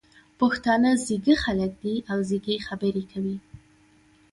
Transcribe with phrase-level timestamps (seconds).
[0.39, 3.37] پښتانه ځيږه خلګ دي او ځیږې خبري کوي.